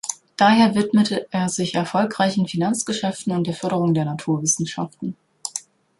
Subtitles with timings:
[0.35, 5.15] Daher widmete er sich erfolgreichen Finanzgeschäften und der Förderung der Naturwissenschaften.